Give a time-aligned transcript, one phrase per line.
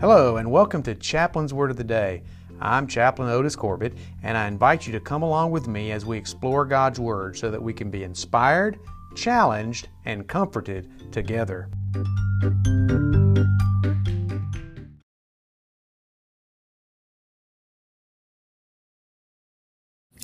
[0.00, 2.22] Hello, and welcome to Chaplain's Word of the Day.
[2.60, 6.16] I'm Chaplain Otis Corbett, and I invite you to come along with me as we
[6.16, 8.78] explore God's Word so that we can be inspired,
[9.16, 11.68] challenged, and comforted together.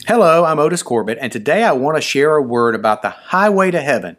[0.07, 3.73] Hello, I'm Otis Corbett, and today I want to share a word about the highway
[3.73, 4.19] to heaven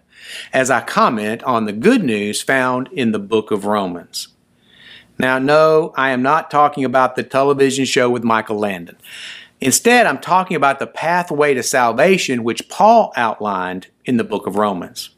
[0.52, 4.35] as I comment on the good news found in the book of Romans.
[5.18, 8.98] Now, no, I am not talking about the television show with Michael Landon.
[9.62, 14.58] Instead, I'm talking about the pathway to salvation which Paul outlined in the book of
[14.58, 15.12] Romans.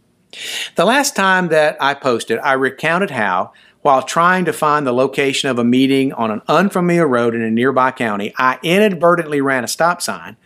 [0.76, 5.50] The last time that I posted, I recounted how, while trying to find the location
[5.50, 9.68] of a meeting on an unfamiliar road in a nearby county, I inadvertently ran a
[9.68, 10.38] stop sign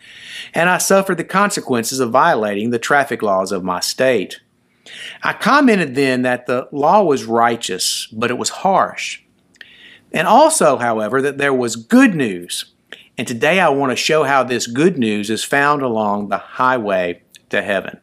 [0.54, 4.40] and I suffered the consequences of violating the traffic laws of my state.
[5.22, 9.20] I commented then that the law was righteous, but it was harsh.
[10.12, 12.66] And also, however, that there was good news.
[13.16, 17.22] And today I want to show how this good news is found along the highway
[17.50, 18.00] to heaven.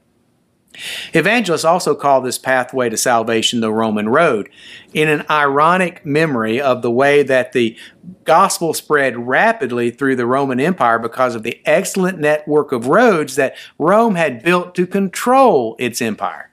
[1.14, 4.50] Evangelists also call this pathway to salvation the Roman road,
[4.94, 7.76] in an ironic memory of the way that the
[8.24, 13.58] gospel spread rapidly through the Roman Empire because of the excellent network of roads that
[13.78, 16.50] Rome had built to control its empire.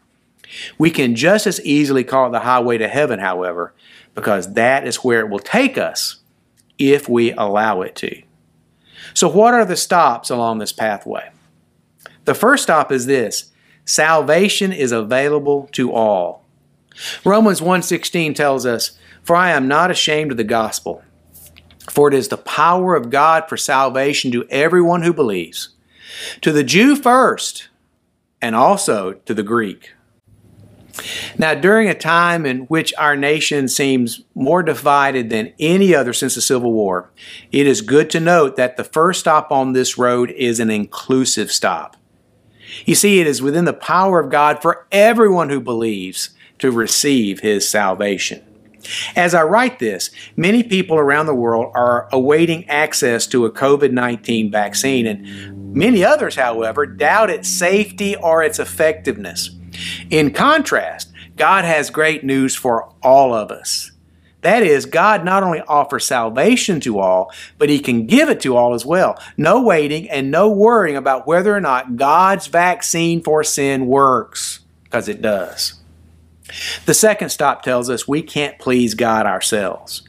[0.78, 3.74] We can just as easily call it the highway to heaven, however,
[4.16, 6.16] because that is where it will take us
[6.78, 8.22] if we allow it to.
[9.14, 11.30] So, what are the stops along this pathway?
[12.24, 13.52] The first stop is this
[13.84, 16.44] salvation is available to all.
[17.24, 18.92] Romans 1:16 tells us,
[19.22, 21.02] "For I am not ashamed of the gospel,
[21.88, 25.68] for it is the power of God for salvation to everyone who believes,
[26.40, 27.68] to the Jew first,
[28.40, 29.92] and also to the Greek."
[31.38, 36.34] Now, during a time in which our nation seems more divided than any other since
[36.34, 37.10] the Civil War,
[37.52, 41.52] it is good to note that the first stop on this road is an inclusive
[41.52, 41.96] stop.
[42.84, 47.40] You see, it is within the power of God for everyone who believes to receive
[47.40, 48.42] His salvation.
[49.14, 53.90] As I write this, many people around the world are awaiting access to a COVID
[53.90, 59.55] 19 vaccine, and many others, however, doubt its safety or its effectiveness.
[60.10, 63.92] In contrast, God has great news for all of us.
[64.42, 68.56] That is, God not only offers salvation to all, but He can give it to
[68.56, 69.20] all as well.
[69.36, 75.08] No waiting and no worrying about whether or not God's vaccine for sin works, because
[75.08, 75.74] it does.
[76.84, 80.08] The second stop tells us we can't please God ourselves.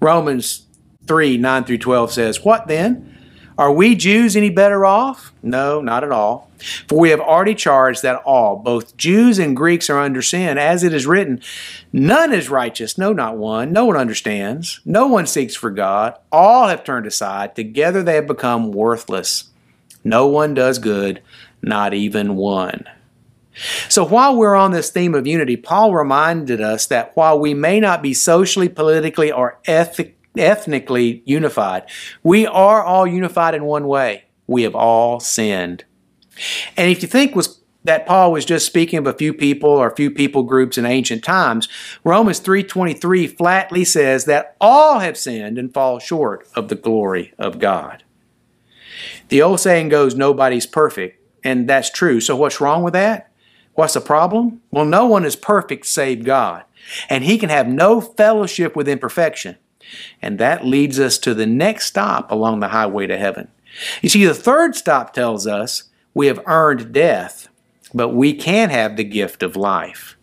[0.00, 0.66] Romans
[1.06, 3.17] 3 9 through 12 says, What then?
[3.58, 5.32] Are we Jews any better off?
[5.42, 6.48] No, not at all.
[6.88, 10.84] For we have already charged that all, both Jews and Greeks, are under sin, as
[10.84, 11.40] it is written,
[11.92, 13.72] None is righteous, no, not one.
[13.72, 14.80] No one understands.
[14.84, 16.14] No one seeks for God.
[16.30, 17.56] All have turned aside.
[17.56, 19.50] Together they have become worthless.
[20.04, 21.20] No one does good,
[21.60, 22.84] not even one.
[23.88, 27.80] So while we're on this theme of unity, Paul reminded us that while we may
[27.80, 31.84] not be socially, politically, or ethically, ethnically unified.
[32.22, 34.24] We are all unified in one way.
[34.46, 35.84] We have all sinned.
[36.76, 39.90] And if you think was that Paul was just speaking of a few people or
[39.90, 41.68] a few people groups in ancient times,
[42.04, 47.58] Romans 3:23 flatly says that all have sinned and fall short of the glory of
[47.58, 48.02] God.
[49.28, 52.20] The old saying goes nobody's perfect, and that's true.
[52.20, 53.30] So what's wrong with that?
[53.74, 54.60] What's the problem?
[54.70, 56.64] Well, no one is perfect save God,
[57.08, 59.56] and he can have no fellowship with imperfection.
[60.20, 63.48] And that leads us to the next stop along the highway to heaven.
[64.02, 65.84] You see, the third stop tells us
[66.14, 67.48] we have earned death,
[67.94, 70.16] but we can have the gift of life.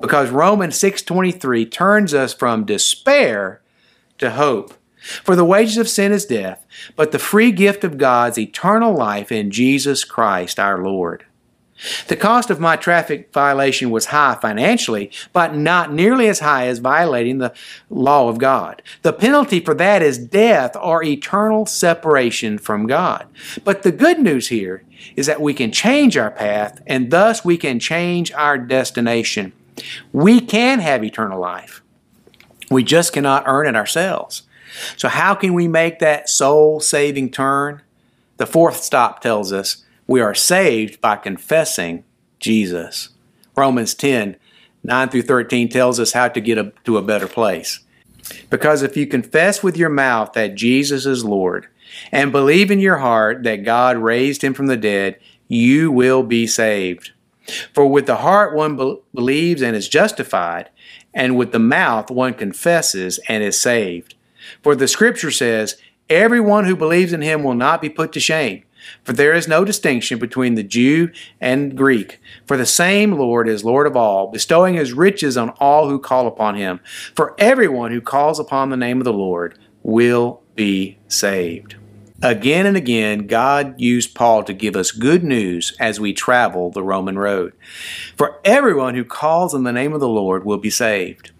[0.00, 3.60] Because Romans 6:23 turns us from despair
[4.18, 4.74] to hope.
[5.00, 6.66] For the wages of sin is death,
[6.96, 11.24] but the free gift of God's eternal life in Jesus Christ our Lord.
[12.08, 16.78] The cost of my traffic violation was high financially, but not nearly as high as
[16.78, 17.54] violating the
[17.88, 18.82] law of God.
[19.02, 23.26] The penalty for that is death or eternal separation from God.
[23.64, 24.82] But the good news here
[25.14, 29.52] is that we can change our path and thus we can change our destination.
[30.12, 31.82] We can have eternal life.
[32.70, 34.42] We just cannot earn it ourselves.
[34.96, 37.82] So, how can we make that soul saving turn?
[38.36, 42.02] The fourth stop tells us we are saved by confessing
[42.40, 43.10] Jesus.
[43.54, 44.36] Romans 10
[44.84, 47.80] 9 through 13 tells us how to get a, to a better place.
[48.48, 51.66] Because if you confess with your mouth that Jesus is Lord
[52.12, 55.18] and believe in your heart that God raised him from the dead,
[55.48, 57.12] you will be saved.
[57.74, 60.70] For with the heart one be- believes and is justified,
[61.12, 64.14] and with the mouth one confesses and is saved.
[64.62, 65.76] For the scripture says,
[66.08, 68.62] Everyone who believes in him will not be put to shame.
[69.04, 72.20] For there is no distinction between the Jew and Greek.
[72.46, 76.26] For the same Lord is Lord of all, bestowing his riches on all who call
[76.26, 76.80] upon him.
[77.14, 81.76] For everyone who calls upon the name of the Lord will be saved.
[82.20, 86.82] Again and again, God used Paul to give us good news as we travel the
[86.82, 87.52] Roman road.
[88.16, 91.30] For everyone who calls on the name of the Lord will be saved.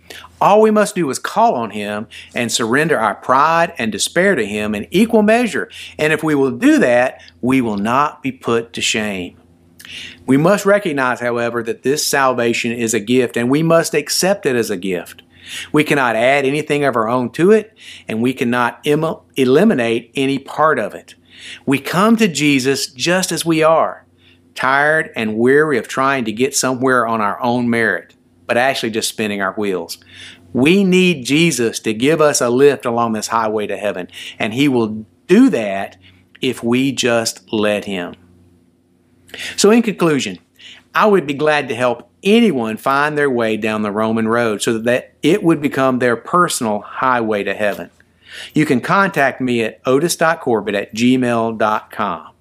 [0.41, 4.47] All we must do is call on Him and surrender our pride and despair to
[4.47, 5.71] Him in equal measure.
[5.99, 9.37] And if we will do that, we will not be put to shame.
[10.27, 14.55] We must recognize, however, that this salvation is a gift and we must accept it
[14.55, 15.23] as a gift.
[15.73, 17.77] We cannot add anything of our own to it,
[18.07, 21.15] and we cannot Im- eliminate any part of it.
[21.65, 24.05] We come to Jesus just as we are,
[24.55, 28.15] tired and weary of trying to get somewhere on our own merit
[28.49, 29.99] but actually just spinning our wheels.
[30.53, 34.09] We need Jesus to give us a lift along this highway to heaven,
[34.39, 35.97] and He will do that
[36.41, 38.15] if we just let Him.
[39.57, 40.39] So, in conclusion,
[40.95, 44.79] I would be glad to help anyone find their way down the Roman road so
[44.79, 47.91] that it would become their personal highway to heaven.
[48.55, 52.33] You can contact me at otis.corbett at gmail.com.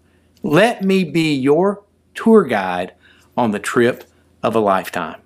[0.43, 1.83] Let me be your
[2.15, 2.93] tour guide
[3.35, 4.05] on the trip
[4.41, 5.21] of a lifetime.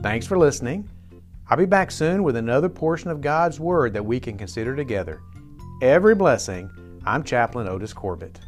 [0.00, 0.88] Thanks for listening.
[1.48, 5.22] I'll be back soon with another portion of God's Word that we can consider together.
[5.82, 6.70] Every blessing,
[7.04, 8.38] I'm Chaplain Otis Corbett.